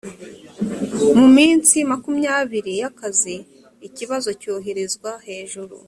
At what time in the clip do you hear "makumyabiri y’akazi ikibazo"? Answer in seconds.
1.91-4.29